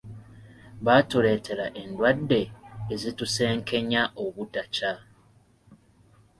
[0.85, 2.41] "Baatuleetera endwadde,
[2.93, 4.91] ezitusenkenya obutakya."